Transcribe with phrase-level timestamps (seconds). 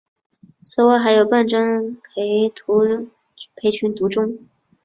[0.63, 1.95] 此外还有笨珍
[3.53, 4.39] 培群独中。